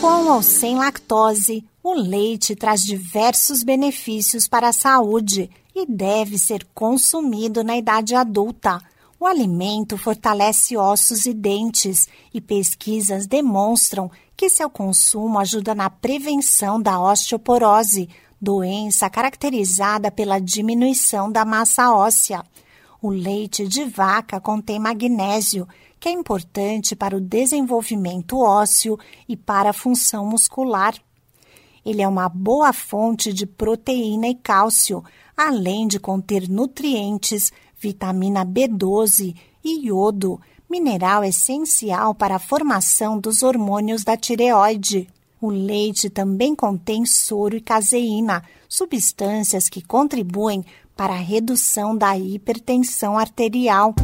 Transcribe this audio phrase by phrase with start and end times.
[0.00, 6.64] Com ou sem lactose, o leite traz diversos benefícios para a saúde e deve ser
[6.72, 8.80] consumido na idade adulta.
[9.18, 16.80] O alimento fortalece ossos e dentes e pesquisas demonstram que seu consumo ajuda na prevenção
[16.80, 18.08] da osteoporose,
[18.40, 22.44] doença caracterizada pela diminuição da massa óssea.
[23.02, 25.66] O leite de vaca contém magnésio,
[25.98, 30.94] que é importante para o desenvolvimento ósseo e para a função muscular.
[31.84, 35.02] Ele é uma boa fonte de proteína e cálcio,
[35.36, 44.04] além de conter nutrientes vitamina B12 e iodo, mineral essencial para a formação dos hormônios
[44.04, 45.08] da tireoide.
[45.40, 50.64] O leite também contém soro e caseína, substâncias que contribuem
[50.96, 53.94] para a redução da hipertensão arterial.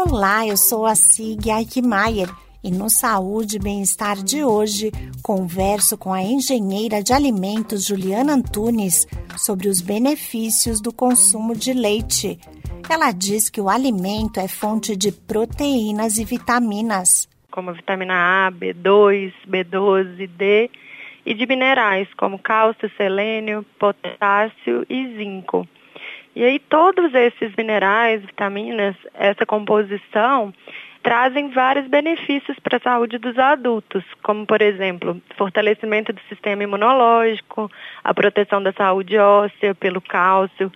[0.00, 2.28] Olá, eu sou a Sig Eichmeier
[2.62, 4.92] e no Saúde e Bem-Estar de hoje,
[5.24, 12.38] converso com a engenheira de alimentos Juliana Antunes sobre os benefícios do consumo de leite.
[12.88, 17.28] Ela diz que o alimento é fonte de proteínas e vitaminas.
[17.50, 20.70] Como vitamina A, B2, B12, D
[21.26, 25.66] e de minerais como cálcio, selênio, potássio e zinco.
[26.38, 30.54] E aí todos esses minerais, vitaminas, essa composição
[31.02, 37.68] trazem vários benefícios para a saúde dos adultos, como, por exemplo, fortalecimento do sistema imunológico,
[38.04, 40.70] a proteção da saúde óssea pelo cálcio,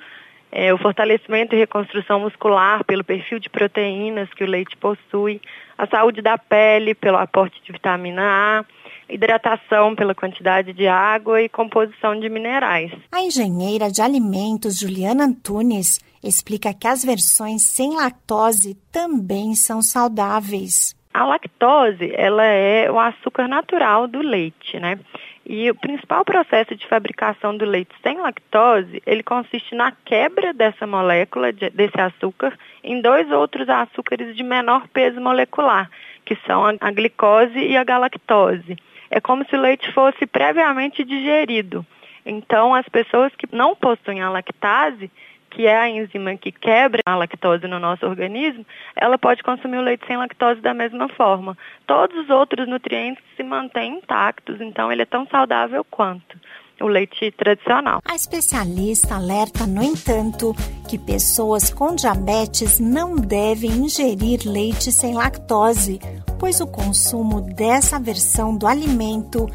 [0.50, 5.40] é, o fortalecimento e reconstrução muscular pelo perfil de proteínas que o leite possui,
[5.78, 8.64] a saúde da pele pelo aporte de vitamina A,
[9.12, 12.90] hidratação pela quantidade de água e composição de minerais.
[13.12, 20.94] A engenheira de alimentos Juliana Antunes explica que as versões sem lactose também são saudáveis.
[21.12, 24.98] A lactose, ela é o açúcar natural do leite, né?
[25.44, 30.86] E o principal processo de fabricação do leite sem lactose, ele consiste na quebra dessa
[30.86, 35.90] molécula, de, desse açúcar, em dois outros açúcares de menor peso molecular,
[36.24, 38.76] que são a, a glicose e a galactose.
[39.14, 41.84] É como se o leite fosse previamente digerido.
[42.24, 45.10] Então, as pessoas que não possuem a lactase,
[45.50, 48.64] que é a enzima que quebra a lactose no nosso organismo,
[48.96, 51.58] ela pode consumir o leite sem lactose da mesma forma.
[51.86, 56.40] Todos os outros nutrientes se mantêm intactos, então ele é tão saudável quanto
[56.82, 58.00] o leite tradicional.
[58.04, 60.54] A especialista alerta, no entanto,
[60.88, 66.00] que pessoas com diabetes não devem ingerir leite sem lactose,
[66.38, 69.48] pois o consumo dessa versão do alimento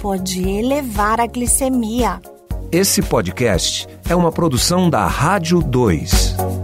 [0.00, 2.20] pode elevar a glicemia.
[2.70, 6.63] Esse podcast é uma produção da Rádio 2.